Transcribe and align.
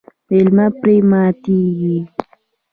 میلمه 0.29 0.65
پرې 0.79 0.95
ماتیږي. 1.09 1.97